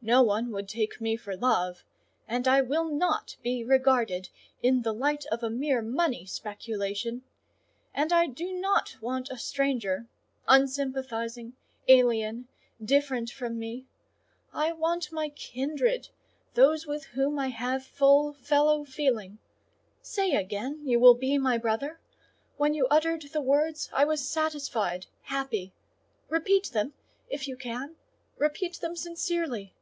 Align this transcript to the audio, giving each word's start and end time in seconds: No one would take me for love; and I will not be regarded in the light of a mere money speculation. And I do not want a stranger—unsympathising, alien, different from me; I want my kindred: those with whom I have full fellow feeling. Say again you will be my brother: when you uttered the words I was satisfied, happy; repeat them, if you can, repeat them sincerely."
No 0.00 0.22
one 0.22 0.52
would 0.52 0.68
take 0.68 1.00
me 1.00 1.16
for 1.16 1.36
love; 1.36 1.82
and 2.28 2.46
I 2.46 2.60
will 2.62 2.84
not 2.88 3.34
be 3.42 3.64
regarded 3.64 4.28
in 4.62 4.82
the 4.82 4.92
light 4.94 5.26
of 5.26 5.42
a 5.42 5.50
mere 5.50 5.82
money 5.82 6.24
speculation. 6.24 7.24
And 7.92 8.12
I 8.12 8.28
do 8.28 8.52
not 8.54 8.96
want 9.02 9.28
a 9.28 9.36
stranger—unsympathising, 9.36 11.54
alien, 11.88 12.46
different 12.82 13.30
from 13.30 13.58
me; 13.58 13.86
I 14.52 14.70
want 14.72 15.10
my 15.10 15.30
kindred: 15.30 16.10
those 16.54 16.86
with 16.86 17.06
whom 17.06 17.36
I 17.36 17.48
have 17.48 17.84
full 17.84 18.34
fellow 18.34 18.84
feeling. 18.84 19.38
Say 20.00 20.36
again 20.36 20.80
you 20.86 21.00
will 21.00 21.14
be 21.16 21.38
my 21.38 21.58
brother: 21.58 21.98
when 22.56 22.72
you 22.72 22.86
uttered 22.86 23.22
the 23.22 23.42
words 23.42 23.90
I 23.92 24.04
was 24.04 24.24
satisfied, 24.26 25.06
happy; 25.22 25.72
repeat 26.28 26.68
them, 26.70 26.94
if 27.28 27.48
you 27.48 27.56
can, 27.56 27.96
repeat 28.38 28.76
them 28.80 28.94
sincerely." 28.94 29.74